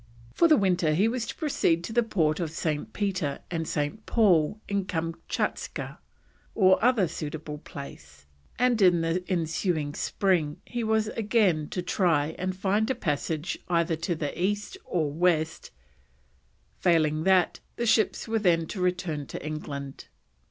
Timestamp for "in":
4.67-4.85, 8.81-9.01